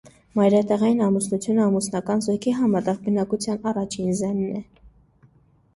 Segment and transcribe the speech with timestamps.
[0.37, 4.65] Մայրատեղային ամուսնությունը ամուսնական զույգի համատեղ բնակության առաջին ձեն է։